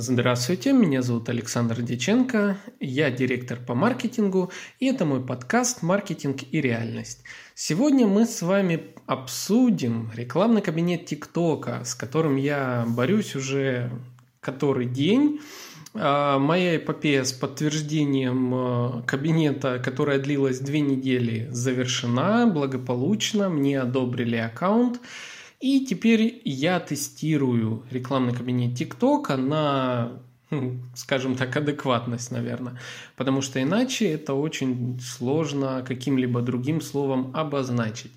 [0.00, 6.60] Здравствуйте, меня зовут Александр Деченко, я директор по маркетингу, и это мой подкаст «Маркетинг и
[6.60, 7.24] реальность».
[7.56, 13.90] Сегодня мы с вами обсудим рекламный кабинет ТикТока, с которым я борюсь уже
[14.40, 15.40] который день.
[15.94, 24.36] А, моя эпопея с подтверждением а, кабинета, которая длилась две недели, завершена благополучно, мне одобрили
[24.36, 25.00] аккаунт.
[25.60, 30.20] И теперь я тестирую рекламный кабинет ТикТока на,
[30.50, 32.78] хм, скажем так, адекватность, наверное.
[33.16, 38.12] Потому что иначе это очень сложно каким-либо другим словом обозначить.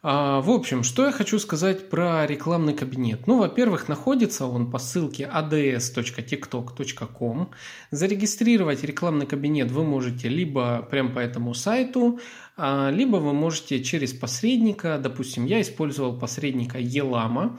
[0.00, 3.26] А, в общем, что я хочу сказать про рекламный кабинет.
[3.26, 7.50] Ну, во-первых, находится он по ссылке ads.tiktok.com.
[7.90, 12.20] Зарегистрировать рекламный кабинет вы можете либо прямо по этому сайту,
[12.56, 17.58] а, либо вы можете через посредника, допустим, я использовал посредника Елама.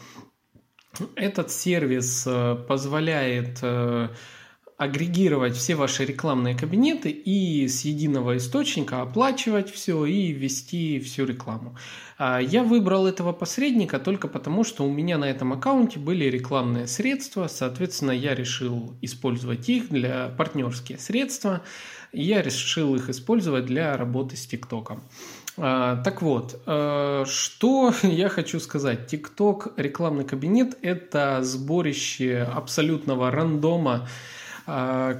[1.15, 4.09] Этот сервис э, позволяет э,
[4.79, 11.75] агрегировать все ваши рекламные кабинеты и с единого источника оплачивать все и вести всю рекламу.
[12.17, 16.87] А, я выбрал этого посредника только потому, что у меня на этом аккаунте были рекламные
[16.87, 21.61] средства, соответственно, я решил использовать их для партнерские средства,
[22.13, 25.03] я решил их использовать для работы с ТикТоком.
[25.57, 29.07] А, так вот, а, что я хочу сказать.
[29.07, 34.07] ТикТок рекламный кабинет– это сборище абсолютного рандома,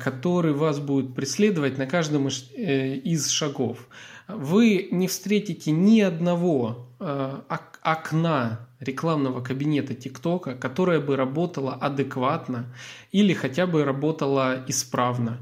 [0.04, 3.88] который вас будет преследовать на каждом э, из шагов.
[4.28, 7.44] Вы не встретите ни одного а,
[7.82, 12.66] окна рекламного кабинета ТикТока, которое бы работало адекватно
[13.12, 15.40] или хотя бы работало исправно.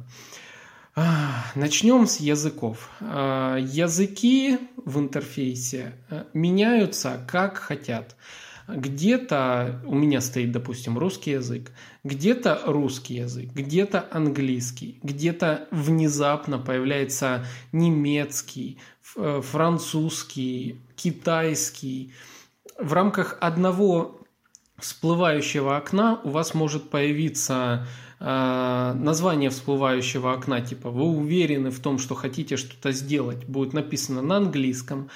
[0.96, 2.90] А, начнем с языков.
[3.02, 8.16] Языки в интерфейсе э, меняются как хотят.
[8.68, 11.72] Где-то у меня стоит, допустим, русский язык,
[12.04, 18.78] где-то русский язык, где-то английский, где-то внезапно появляется немецкий,
[19.16, 22.14] э, французский, китайский.
[22.78, 24.20] В рамках одного
[24.78, 27.88] всплывающего окна у вас может появиться
[28.20, 34.22] э, название всплывающего окна, типа вы уверены в том, что хотите что-то сделать, будет написано
[34.22, 35.10] на английском,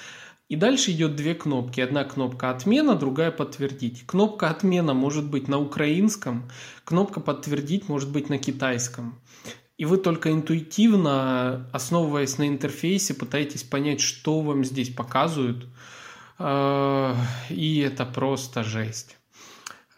[0.52, 1.80] и дальше идет две кнопки.
[1.80, 4.04] Одна кнопка отмена, другая подтвердить.
[4.06, 6.46] Кнопка отмена может быть на украинском,
[6.84, 9.18] кнопка подтвердить может быть на китайском.
[9.78, 15.68] И вы только интуитивно, основываясь на интерфейсе, пытаетесь понять, что вам здесь показывают.
[16.38, 17.16] А,
[17.48, 19.16] и это просто жесть.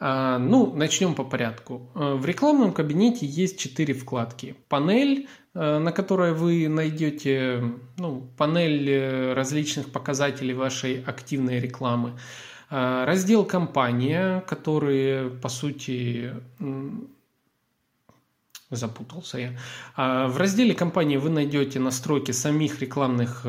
[0.07, 1.89] А, ну, начнем по порядку.
[1.95, 4.55] А, в рекламном кабинете есть четыре вкладки.
[4.69, 7.63] Панель, Э, на которой вы найдете
[7.97, 12.19] ну, панель э, различных показателей вашей активной рекламы.
[12.71, 16.33] Э, раздел «Компания», который, по сути,
[18.71, 20.29] запутался я.
[20.29, 23.47] В разделе «Компания» вы найдете настройки самих рекламных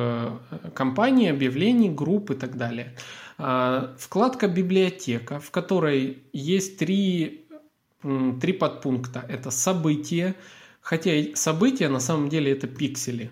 [0.76, 2.94] компаний, объявлений, групп и так далее.
[3.38, 7.48] Вкладка «Библиотека», в которой есть три,
[8.02, 9.26] три подпункта.
[9.28, 10.36] Это «События»,
[10.86, 13.32] Хотя события на самом деле это пиксели.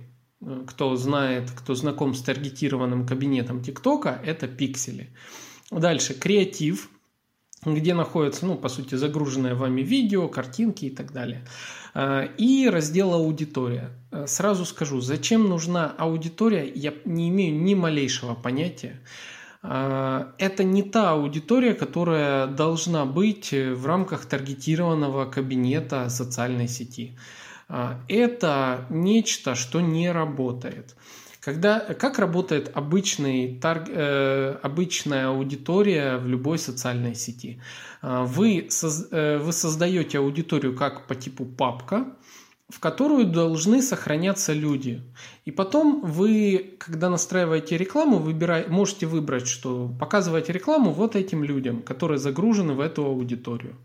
[0.66, 5.12] Кто знает, кто знаком с таргетированным кабинетом ТикТока, это пиксели.
[5.70, 6.90] Дальше креатив,
[7.64, 11.46] где находятся, ну, по сути, загруженное вами видео, картинки и так далее.
[11.94, 13.92] А, и раздел аудитория.
[14.10, 19.00] А, сразу скажу, зачем нужна аудитория, я не имею ни малейшего понятия.
[19.64, 27.18] А, это не та аудитория, которая должна быть в рамках таргетированного кабинета социальной сети.
[27.70, 30.96] А, это нечто, что не работает.
[31.40, 37.62] Когда, как работает обычный, тарг, э, обычная аудитория в любой социальной сети?
[38.02, 42.06] А, вы, соз, э, вы создаете аудиторию как по типу папка,
[42.70, 45.02] в которую должны сохраняться люди.
[45.46, 51.82] И потом вы, когда настраиваете рекламу, выбирай, можете выбрать, что показывать рекламу вот этим людям,
[51.82, 53.76] которые загружены в эту аудиторию.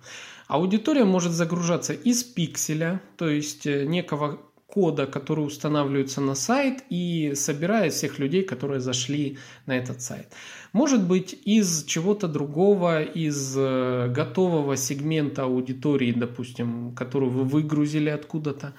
[0.47, 4.41] Аудитория может загружаться из пикселя, то есть э, некого
[4.79, 10.33] кода, который устанавливается на сайт и собирает всех людей, которые зашли на этот сайт.
[10.73, 18.73] Может быть из чего-то другого, из э, готового сегмента аудитории, допустим, которую вы выгрузили откуда-то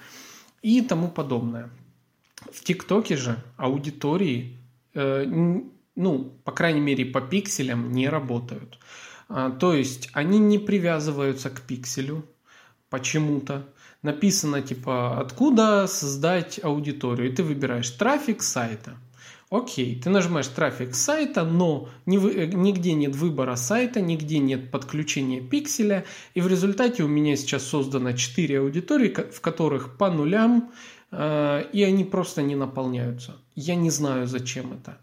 [0.62, 1.68] и тому подобное.
[2.50, 4.56] В ТикТоке же аудитории,
[4.94, 5.26] э,
[5.96, 8.78] ну, по крайней мере, по пикселям не работают.
[9.28, 12.24] А, то есть они не привязываются к пикселю
[12.88, 13.66] почему-то.
[14.02, 17.30] Написано типа, откуда создать аудиторию.
[17.30, 18.96] И ты выбираешь трафик сайта.
[19.50, 26.04] Окей, ты нажимаешь трафик сайта, но нигде нет выбора сайта, нигде нет подключения пикселя,
[26.34, 30.70] и в результате у меня сейчас создано 4 аудитории, в которых по нулям,
[31.10, 33.38] э, и они просто не наполняются.
[33.56, 34.98] Я не знаю, зачем это,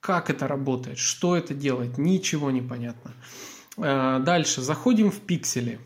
[0.00, 3.12] как это работает, что это делает, ничего не понятно.
[3.76, 5.78] Э, дальше, заходим в пиксели.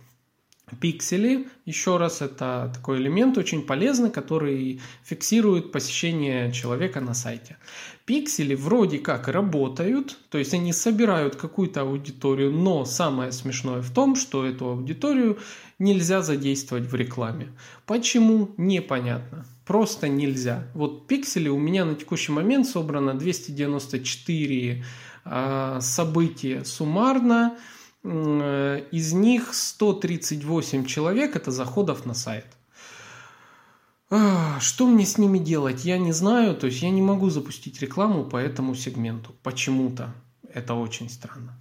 [0.78, 7.56] Пиксели, еще раз, это такой элемент очень полезный, который фиксирует посещение человека на сайте.
[8.04, 14.16] Пиксели вроде как работают, то есть они собирают какую-то аудиторию, но самое смешное в том,
[14.16, 15.38] что эту аудиторию
[15.78, 17.48] нельзя задействовать в рекламе.
[17.86, 18.50] Почему?
[18.56, 19.46] Непонятно.
[19.66, 20.66] Просто нельзя.
[20.74, 24.82] Вот пиксели у меня на текущий момент собрано 294 э,
[25.24, 27.56] а, события суммарно.
[28.02, 32.46] Из них 138 человек это заходов на сайт.
[34.60, 36.56] Что мне с ними делать, я не знаю.
[36.56, 39.34] То есть я не могу запустить рекламу по этому сегменту.
[39.42, 40.14] Почему-то.
[40.52, 41.58] Это очень странно.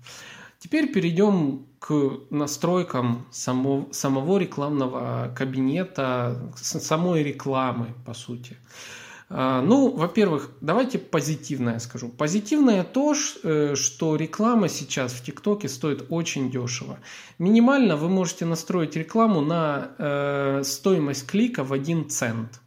[0.59, 8.57] Теперь перейдем к настройкам само, самого рекламного кабинета, самой рекламы, по сути.
[8.57, 12.09] А, ну, во-первых, давайте позитивное скажу.
[12.09, 16.97] Позитивное то, э, что реклама сейчас в ТикТоке стоит очень дешево.
[17.37, 22.59] Минимально вы можете настроить рекламу на э, стоимость клика в 1 цент.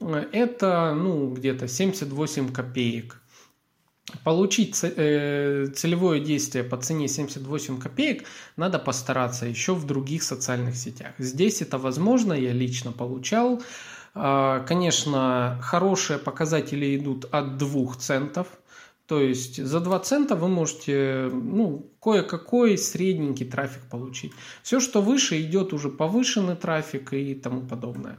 [0.00, 3.22] Это ну, где-то 78 копеек.
[4.24, 8.24] Получить э, целевое действие по цене 78 копеек
[8.56, 11.12] надо постараться еще в других социальных сетях.
[11.18, 13.62] Здесь это возможно, я лично получал.
[14.14, 18.46] А, конечно, хорошие показатели идут от 2 центов.
[19.06, 24.32] То есть за 2 цента вы можете ну, кое-какой средненький трафик получить.
[24.62, 28.18] Все, что выше, идет уже повышенный трафик и тому подобное.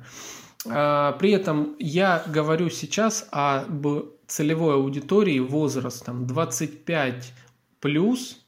[0.66, 3.88] А, при этом я говорю сейчас об
[4.28, 7.34] целевой аудитории возрастом 25
[7.80, 8.40] плюс,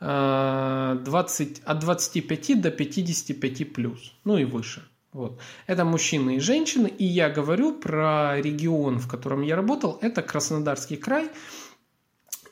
[0.00, 4.82] а, от 25 до 55 плюс, ну и выше.
[5.12, 5.40] Вот.
[5.66, 10.96] Это мужчины и женщины, и я говорю про регион, в котором я работал, это Краснодарский
[10.96, 11.30] край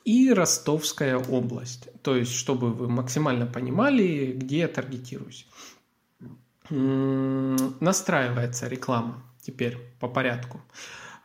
[0.03, 1.87] и Ростовская область.
[2.01, 5.47] То есть, чтобы вы максимально понимали, где я таргетируюсь.
[6.69, 10.61] Настраивается реклама теперь по порядку.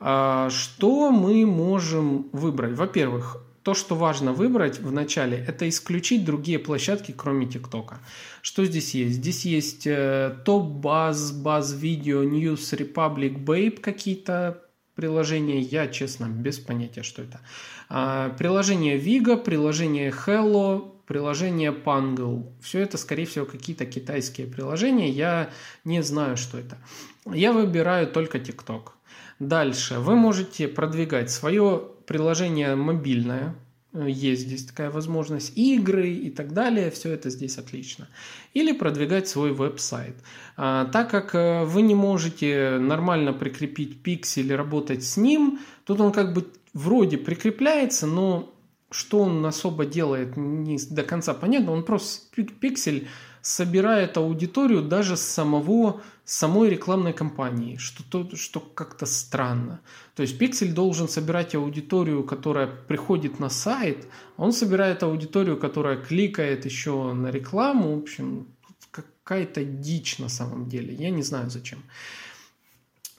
[0.00, 2.74] А, что мы можем выбрать?
[2.74, 7.98] Во-первых, то, что важно выбрать в начале, это исключить другие площадки, кроме ТикТока.
[8.42, 9.14] Что здесь есть?
[9.14, 14.62] Здесь есть э, баз, баз видео, News Republic, какие-то
[14.94, 15.60] приложения.
[15.60, 17.40] Я, честно, без понятия, что это.
[17.88, 22.52] А, приложение Vigo, приложение Hello, приложение Pangle.
[22.60, 25.08] Все это, скорее всего, какие-то китайские приложения.
[25.08, 25.48] Я
[25.84, 26.76] не знаю, что это.
[27.24, 28.90] Я выбираю только TikTok.
[29.38, 33.54] Дальше вы можете продвигать свое приложение мобильное,
[33.92, 38.08] э, есть здесь такая возможность, игры и так далее, все это здесь отлично.
[38.52, 40.16] Или продвигать свой веб-сайт.
[40.56, 46.00] А, так как э, вы не можете нормально прикрепить пиксель и работать с ним, тут
[46.00, 48.54] он как бы вроде прикрепляется, но
[48.90, 51.72] что он особо делает, не до конца понятно.
[51.72, 53.08] Он просто пиксель
[53.44, 59.80] собирает аудиторию даже с самого, самой рекламной кампании, что, то, что как-то странно.
[60.16, 64.08] То есть пиксель должен собирать аудиторию, которая приходит на сайт,
[64.38, 67.96] он собирает аудиторию, которая кликает еще на рекламу.
[67.96, 68.46] В общем,
[68.90, 70.94] какая-то дичь на самом деле.
[70.94, 71.82] Я не знаю зачем.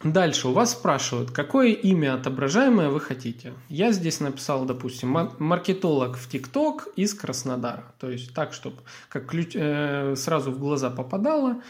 [0.04, 3.54] Дальше у вас спрашивают, какое имя отображаемое вы хотите.
[3.70, 7.86] Я здесь написал, допустим, маркетолог в ТикТок из Краснодара.
[8.00, 8.78] То есть так, чтобы
[9.10, 11.62] как ключ, э, сразу в глаза попадало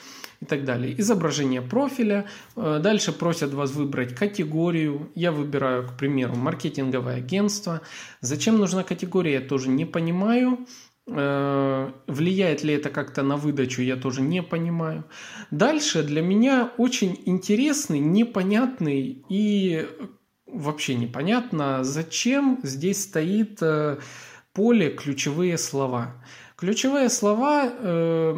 [0.41, 1.00] и так далее.
[1.00, 2.25] Изображение профиля.
[2.55, 5.12] Э, дальше просят вас выбрать категорию.
[5.15, 7.82] Я выбираю, к примеру, маркетинговое агентство.
[8.22, 10.65] Зачем нужна категория, я тоже не понимаю.
[11.08, 15.04] Э, влияет ли это как-то на выдачу, я тоже не понимаю.
[15.52, 19.88] Дальше для меня очень интересный, непонятный и
[20.48, 24.00] вообще непонятно, зачем здесь стоит э,
[24.54, 26.24] поле ключевые слова.
[26.56, 28.36] Ключевые слова, э,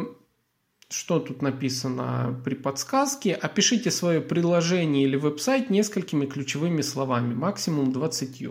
[0.90, 8.48] что тут написано при подсказке, опишите свое приложение или веб-сайт несколькими ключевыми словами, максимум 20,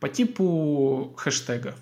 [0.00, 1.76] по типу хэштегов.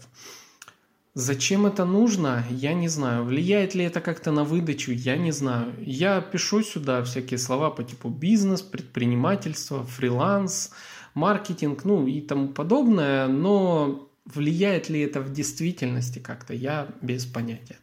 [1.20, 3.24] Зачем это нужно, я не знаю.
[3.24, 5.74] Влияет ли это как-то на выдачу, я не знаю.
[5.80, 10.70] Я пишу сюда всякие слова по типу бизнес, предпринимательство, фриланс,
[11.14, 17.78] маркетинг, ну и тому подобное, но влияет ли это в действительности как-то, я без понятия.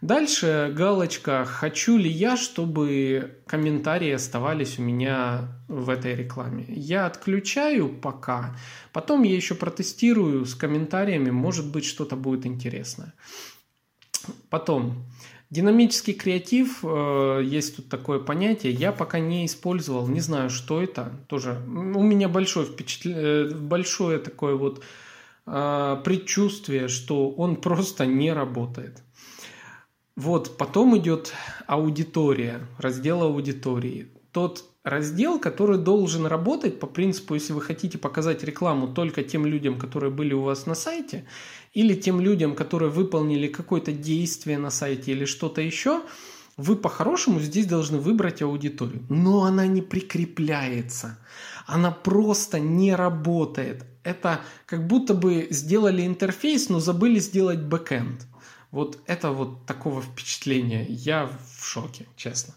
[0.00, 7.90] Дальше галочка «Хочу ли я, чтобы комментарии оставались у меня в этой рекламе?» Я отключаю
[7.90, 8.56] пока,
[8.94, 13.12] потом я еще протестирую с комментариями, может быть что-то будет интересное.
[14.48, 15.04] Потом,
[15.50, 21.12] динамический креатив, э, есть тут такое понятие, я пока не использовал, не знаю, что это,
[21.28, 24.82] тоже у меня большое впечатление, большое такое вот
[25.46, 29.02] э, предчувствие, что он просто не работает.
[30.20, 31.32] Вот, потом идет
[31.66, 34.08] аудитория, раздел аудитории.
[34.32, 39.78] Тот раздел, который должен работать по принципу, если вы хотите показать рекламу только тем людям,
[39.78, 41.24] которые были у вас на сайте,
[41.72, 46.02] или тем людям, которые выполнили какое-то действие на сайте или что-то еще,
[46.58, 49.06] вы по-хорошему здесь должны выбрать аудиторию.
[49.08, 51.18] Но она не прикрепляется.
[51.66, 53.86] Она просто не работает.
[54.04, 58.26] Это как будто бы сделали интерфейс, но забыли сделать бэкэнд.
[58.70, 60.86] Вот это вот такого впечатления.
[60.88, 62.54] Я в шоке, честно.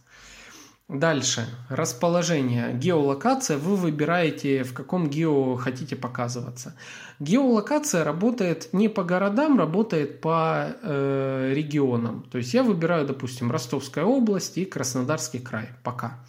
[0.90, 1.48] Дальше.
[1.70, 2.74] Расположение.
[2.74, 3.58] Геолокация.
[3.58, 6.76] Вы выбираете, в каком гео хотите показываться.
[7.20, 12.26] Геолокация работает не по городам, работает по э, регионам.
[12.32, 15.70] То есть я выбираю, допустим, Ростовская область и Краснодарский край.
[15.84, 16.20] Пока.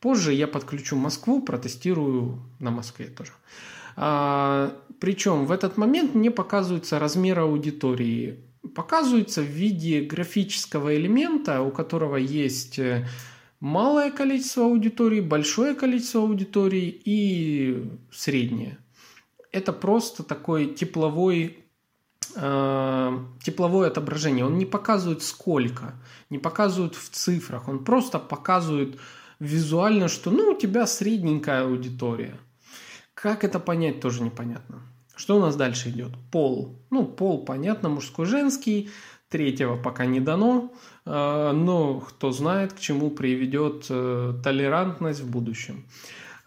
[0.00, 3.32] Позже я подключу Москву, протестирую на Москве тоже.
[3.96, 8.40] А, причем в этот момент мне показывается размер аудитории
[8.80, 13.06] показывается в виде графического элемента, у которого есть э,
[13.60, 18.78] малое количество аудиторий, большое количество аудиторий и среднее.
[19.52, 21.58] Это просто такой тепловой
[22.36, 24.46] э, тепловое отображение.
[24.46, 25.92] Он не показывает сколько,
[26.30, 28.98] не показывает в цифрах, он просто показывает
[29.40, 32.38] визуально, что ну у тебя средненькая аудитория.
[33.12, 34.89] Как это понять, тоже непонятно.
[35.16, 36.12] Что у нас дальше идет?
[36.30, 36.78] Пол.
[36.90, 38.90] Ну, пол, понятно, мужской, женский.
[39.28, 40.72] Третьего пока не дано,
[41.06, 45.84] э, но кто знает, к чему приведет э, толерантность в будущем.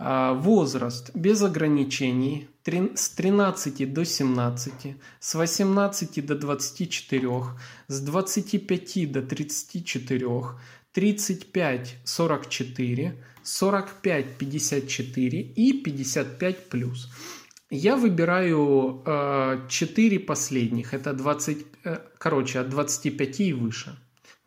[0.05, 2.49] А, возраст без ограничений
[2.95, 7.29] с 13 до 17, с 18 до 24,
[7.87, 10.27] с 25 до 34,
[10.91, 17.09] 35 44, 45 54 и 55 плюс.
[17.75, 20.93] Я выбираю э, 4 последних.
[20.93, 23.97] Это 20, э, короче, от 25 и выше.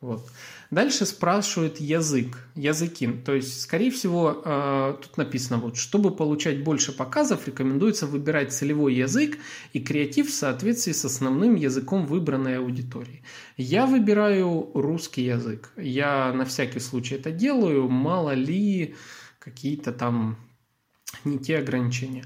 [0.01, 0.31] Вот.
[0.71, 3.09] Дальше спрашивают язык, языки.
[3.25, 8.95] То есть, скорее всего, э, тут написано, вот, чтобы получать больше показов, рекомендуется выбирать целевой
[8.95, 9.39] язык
[9.73, 13.25] и креатив в соответствии с основным языком выбранной аудитории.
[13.57, 15.73] Я выбираю русский язык.
[15.77, 18.95] Я на всякий случай это делаю, мало ли
[19.41, 20.37] какие-то там
[21.25, 22.25] не те ограничения.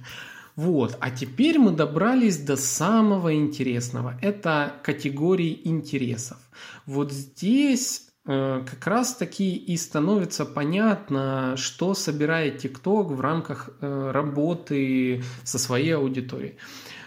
[0.57, 4.19] Вот, а теперь мы добрались до самого интересного.
[4.21, 6.39] Это категории интересов.
[6.87, 14.11] Вот здесь э, как раз таки и становится понятно, что собирает TikTok в рамках э,
[14.13, 16.57] работы со своей аудиторией.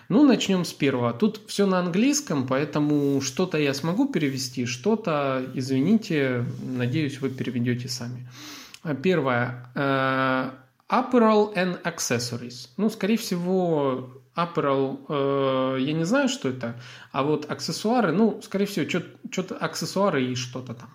[0.10, 1.14] Ну, начнем с первого.
[1.14, 8.28] Тут все на английском, поэтому что-то я смогу перевести, что-то, извините, надеюсь, вы переведете сами.
[9.02, 10.54] Первое.
[10.94, 12.70] Apparel and Accessories.
[12.78, 16.80] Ну, скорее всего, Apparel, э, я не знаю, что это,
[17.12, 18.88] а вот аксессуары, ну, скорее всего,
[19.32, 20.90] что-то аксессуары и что-то там.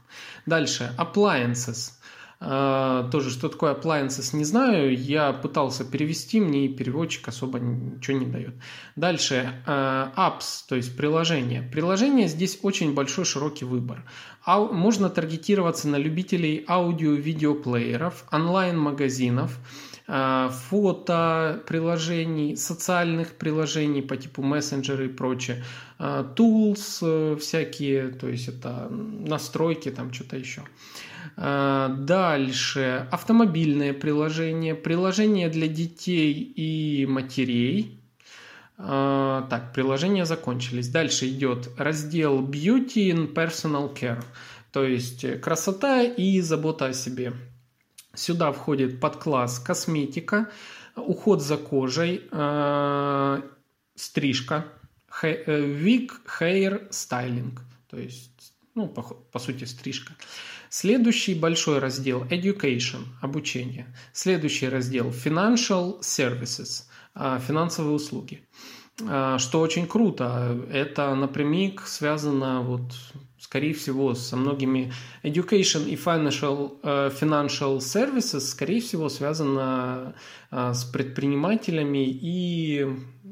[0.47, 1.95] Дальше, appliances.
[2.41, 4.97] Э, тоже, что такое appliances, не знаю.
[4.97, 8.55] Я пытался перевести, мне переводчик особо ничего не дает.
[8.95, 11.63] Дальше, э, apps, то есть приложения.
[11.63, 14.05] Приложения здесь очень большой широкий выбор.
[14.47, 19.59] Можно таргетироваться на любителей аудио-видеоплееров, онлайн-магазинов,
[20.09, 25.63] фото приложений, социальных приложений по типу мессенджеры и прочее,
[25.99, 30.63] tools всякие, то есть это настройки, там что-то еще.
[31.37, 38.01] Дальше автомобильное приложение, приложение для детей и матерей.
[38.79, 40.89] Так, приложения закончились.
[40.89, 44.25] Дальше идет раздел Beauty and Personal Care,
[44.73, 47.35] то есть красота и забота о себе.
[48.19, 50.51] Сюда входит подкласс косметика,
[50.97, 53.43] уход за кожей, а,
[53.95, 54.67] стрижка,
[55.23, 56.11] wig,
[56.41, 57.57] hair, styling,
[57.89, 60.15] то есть, ну, по, по сути, стрижка.
[60.69, 63.87] Следующий большой раздел– Education– обучение.
[64.13, 66.87] Следующий раздел– Financial Services–
[67.47, 68.43] финансовые услуги.
[69.07, 70.59] А, что очень круто.
[70.71, 72.93] Это напрямик связано вот
[73.41, 80.15] скорее всего, со многими education и financial, uh, financial services, скорее всего, связано
[80.51, 82.87] uh, с предпринимателями и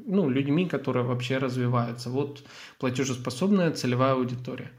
[0.07, 2.09] ну, людьми, которые вообще развиваются.
[2.09, 2.41] Вот
[2.79, 4.71] платежеспособная целевая аудитория.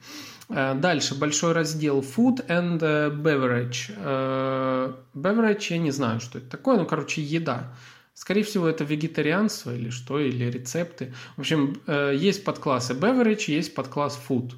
[0.48, 2.80] Дальше большой раздел Food and
[3.22, 4.94] Beverage.
[5.14, 7.74] Beverage, я не знаю, что это такое, ну, короче, еда.
[8.18, 11.14] Скорее всего, это вегетарианство или что, или рецепты.
[11.36, 14.54] В общем, есть подклассы beverage, есть подкласс food.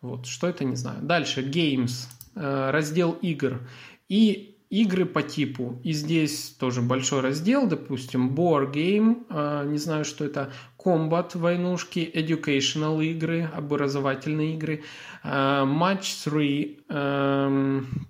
[0.00, 1.00] Вот, что это, не знаю.
[1.00, 3.60] Дальше, games, раздел игр.
[4.08, 5.80] И игры по типу.
[5.84, 12.10] И здесь тоже большой раздел, допустим, Board Game, а, не знаю, что это, Combat, войнушки,
[12.12, 14.82] Educational игры, образовательные игры,
[15.22, 18.08] Match 3, эм,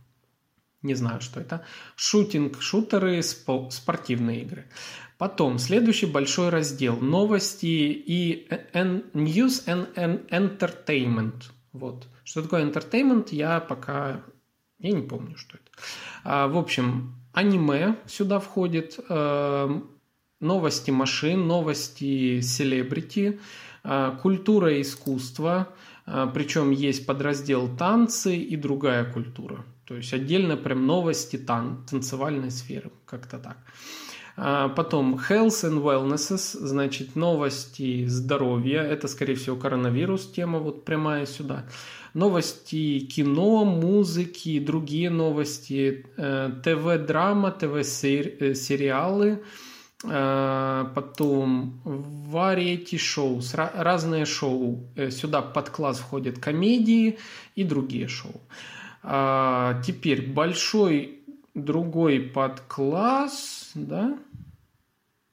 [0.84, 1.64] не знаю, что это,
[1.96, 4.66] шутинг, шутеры, спортивные игры.
[5.18, 11.42] Потом, следующий большой раздел– новости и news and entertainment.
[11.72, 12.06] Вот.
[12.24, 14.22] Что такое entertainment, я пока
[14.78, 15.70] я не помню, что это.
[16.24, 19.80] А, в общем, аниме сюда входит, э,
[20.40, 23.40] новости машин, новости селебрити,
[23.82, 25.68] э, культура и искусство,
[26.06, 29.64] э, причем есть подраздел танцы и другая культура.
[29.86, 33.58] То есть отдельно прям новости тан танцевальной сферы, как-то так.
[34.36, 41.26] А потом health and wellnesses, значит новости здоровья, это скорее всего коронавирус тема вот прямая
[41.26, 41.64] сюда
[42.14, 49.42] новости кино, музыки, другие новости, э, ТВ-драма, ТВ-сериалы,
[50.04, 54.88] э, потом варьети-шоу, разные шоу.
[54.96, 57.18] Э, сюда под класс входят комедии
[57.56, 58.40] и другие шоу.
[59.06, 61.20] А, теперь большой
[61.54, 64.18] другой подкласс, да,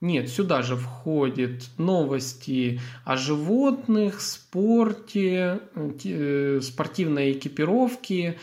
[0.02, 8.40] нет, сюда же входят новости о животных, спорте, э, спортивной экипировке.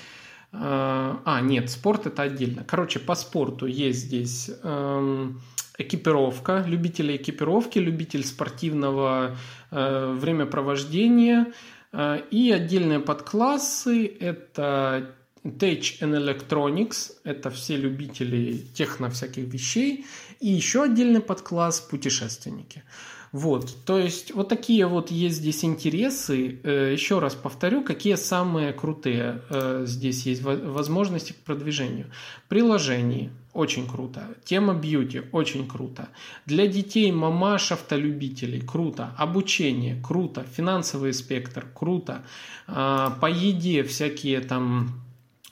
[0.52, 2.64] А, а, нет, спорт это отдельно.
[2.64, 5.42] Короче, по спорту есть здесь эм,
[5.78, 9.36] экипировка, любители экипировки, любитель спортивного
[9.72, 11.52] э, времяпровождения.
[11.92, 15.14] Э, и отдельные подклассы– это
[15.44, 20.06] Tech and Electronics– это все любители техно всяких вещей.
[20.40, 22.82] И еще отдельный подкласс– путешественники.
[23.32, 26.60] Вот, то есть вот такие вот есть здесь интересы.
[26.62, 32.06] Э, еще раз повторю, какие самые крутые э, здесь есть возможности к продвижению.
[32.48, 34.22] Приложение очень круто.
[34.44, 36.08] Тема бьюти очень круто.
[36.46, 39.12] Для детей мамаш автолюбителей круто.
[39.18, 40.44] Обучение круто.
[40.44, 42.24] Финансовый спектр круто.
[42.66, 45.02] А, по еде всякие там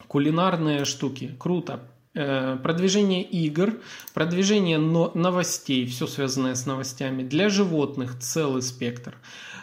[0.07, 1.35] кулинарные штуки.
[1.39, 1.81] Круто.
[2.19, 3.75] Э, продвижение игр,
[4.15, 7.23] продвижение новостей, все связанное с новостями.
[7.23, 9.15] Для животных целый спектр.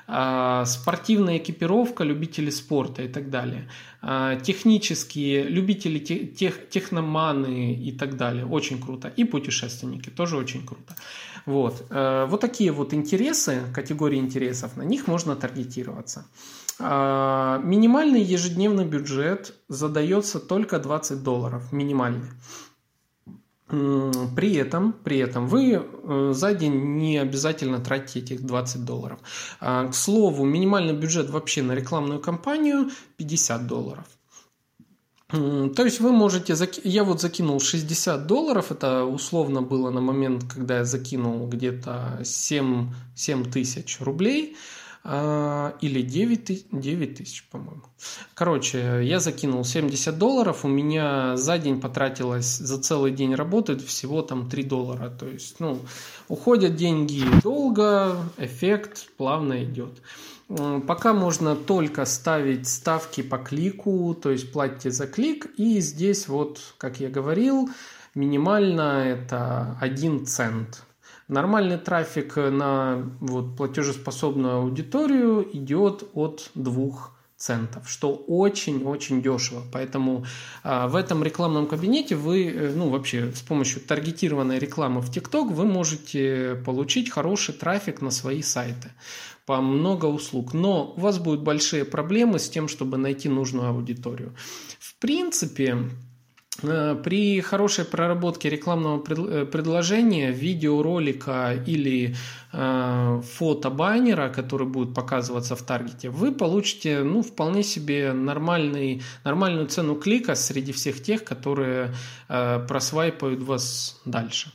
[0.06, 3.70] А, спортивная экипировка, любители спорта и так далее.
[4.04, 8.46] А, технические, любители тех, техноманы и так далее.
[8.46, 9.08] Очень круто.
[9.08, 10.96] И путешественники тоже очень круто.
[11.48, 11.88] Вот.
[11.90, 16.26] Э, вот такие вот интересы, категории интересов, на них можно таргетироваться.
[16.80, 22.30] А, минимальный ежедневный бюджет задается только 20 долларов, минимальный.
[23.68, 29.20] При этом, при этом вы э, за день не обязательно тратите этих 20 долларов.
[29.60, 34.06] А, к слову, минимальный бюджет вообще на рекламную кампанию 50 долларов.
[35.30, 40.78] То есть вы можете, я вот закинул 60 долларов, это условно было на момент, когда
[40.78, 44.56] я закинул где-то 7, 7 тысяч рублей.
[45.06, 47.84] А, или 9 тысяч, 9 тысяч, по-моему.
[48.34, 54.22] Короче, я закинул 70 долларов, у меня за день потратилось, за целый день работы всего
[54.22, 55.10] там 3 доллара.
[55.10, 55.80] То есть, ну,
[56.30, 60.02] уходят деньги долго, эффект плавно идет.
[60.88, 66.62] Пока можно только ставить ставки по клику, то есть платите за клик, и здесь вот,
[66.78, 67.70] как я говорил,
[68.16, 70.86] минимально это 1 цент.
[71.28, 79.64] Нормальный трафик на вот, платежеспособную аудиторию идет от 2 центов, что очень-очень дешево.
[79.72, 80.26] Поэтому
[80.64, 85.52] а, в этом рекламном кабинете вы, э, ну вообще с помощью таргетированной рекламы в ТикТок
[85.52, 88.92] вы можете получить хороший трафик на свои сайты
[89.46, 90.54] по много услуг.
[90.54, 94.34] Но у вас будут большие проблемы с тем, чтобы найти нужную аудиторию.
[94.80, 96.13] В принципе, Э,
[96.62, 102.16] при хорошей проработке рекламного э, предложения, видеоролика или
[102.52, 109.96] э, фотобаннера, который будет показываться в таргете, вы получите ну, вполне себе нормальный, нормальную цену
[109.96, 111.94] клика среди всех тех, которые
[112.30, 114.52] э, просвайпают вас дальше.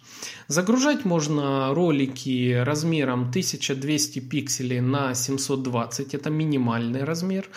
[0.47, 7.49] Загружать можно ролики размером 1200 пикселей на 720, это минимальный размер.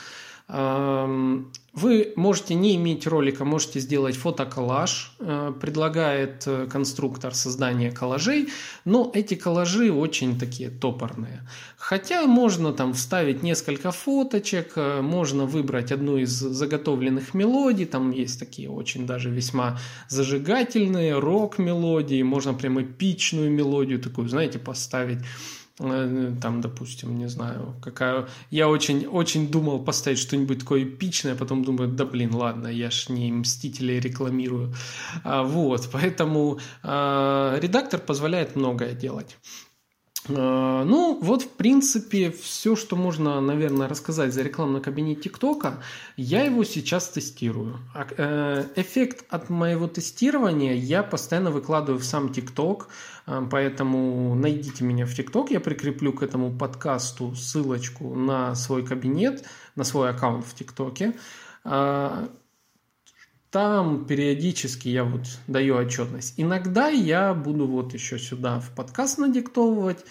[1.73, 5.13] Вы можете не иметь ролика, можете сделать фотоколлаж.
[5.19, 8.49] Э, предлагает э, конструктор создания коллажей,
[8.83, 11.47] но эти коллажи очень такие топорные.
[11.77, 18.37] Хотя можно там вставить несколько фоточек, э, можно выбрать одну из заготовленных мелодий, там есть
[18.37, 25.19] такие очень даже весьма зажигательные рок-мелодии, можно прям эпичную мелодию такую, знаете, поставить
[25.77, 28.27] там, допустим, не знаю, какая...
[28.49, 33.09] Я очень, очень думал поставить что-нибудь такое эпичное, потом думаю, да блин, ладно, я ж
[33.09, 34.73] не Мстителей рекламирую.
[35.23, 39.37] А, вот, поэтому а, редактор позволяет многое делать.
[40.29, 45.81] А, ну, вот, в принципе, все, что можно, наверное, рассказать за рекламный кабинет ТикТока,
[46.15, 47.79] я его сейчас тестирую.
[48.17, 52.89] Э, эффект от моего тестирования я постоянно выкладываю в сам ТикТок,
[53.25, 59.45] а, поэтому найдите меня в ТикТок, я прикреплю к этому подкасту ссылочку на свой кабинет,
[59.75, 61.15] на свой аккаунт в ТикТоке.
[63.51, 66.35] Там периодически я вот даю отчетность.
[66.37, 70.05] Иногда я буду вот еще сюда в подкаст надиктовывать,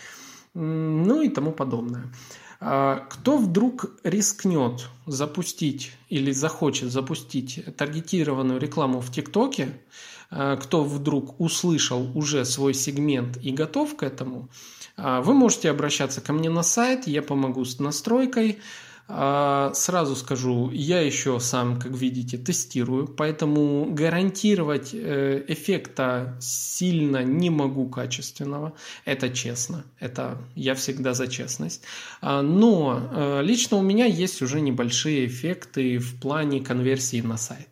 [0.53, 2.12] ну и тому подобное.
[2.61, 9.72] А, кто вдруг рискнет запустить или захочет запустить таргетированную рекламу в ТикТоке,
[10.31, 14.50] а, кто вдруг услышал уже свой сегмент и готов к этому,
[14.98, 18.59] а, вы можете обращаться ко мне на сайт, я помогу с настройкой.
[19.12, 27.51] А, сразу скажу, я еще сам, как видите, тестирую, поэтому гарантировать э, эффекта сильно не
[27.51, 28.73] могу качественного.
[29.05, 31.83] Это честно, это я всегда за честность.
[32.23, 37.68] Но э, лично у меня есть уже небольшие эффекты в плане конверсии на сайт.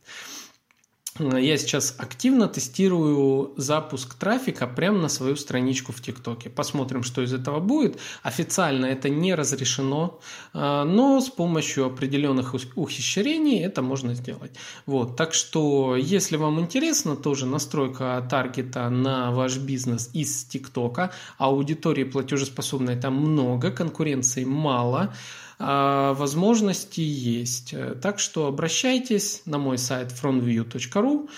[1.18, 6.48] Я сейчас активно тестирую запуск трафика прямо на свою страничку в ТикТоке.
[6.48, 7.98] Посмотрим, что из этого будет.
[8.22, 10.20] Официально это не разрешено,
[10.52, 14.52] а, но с помощью определенных ухищрений это можно сделать.
[14.86, 22.04] Вот, так что, если вам интересно, тоже настройка таргета на ваш бизнес из ТикТока, аудитории
[22.04, 27.74] платежеспособной там много, конкуренции мало– а, возможности есть.
[28.00, 31.28] Так что обращайтесь на мой сайт frontview.ru.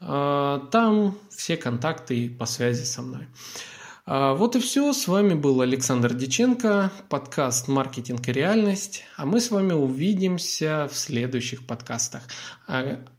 [0.00, 3.26] А, там все контакты по связи со мной.
[4.04, 4.92] А, вот и все.
[4.92, 9.04] С вами был Александр Диченко, подкаст «Маркетинг и реальность».
[9.16, 12.22] А мы с вами увидимся в следующих подкастах.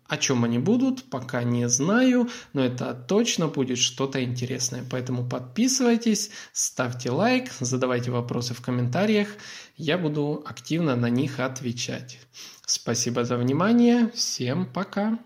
[0.07, 4.83] О чем они будут, пока не знаю, но это точно будет что-то интересное.
[4.89, 9.27] Поэтому подписывайтесь, ставьте лайк, задавайте вопросы в комментариях.
[9.75, 12.19] Я буду активно на них отвечать.
[12.65, 14.09] Спасибо за внимание.
[14.13, 15.19] Всем пока.